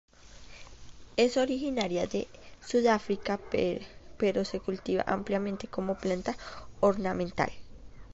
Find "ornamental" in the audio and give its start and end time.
6.79-7.51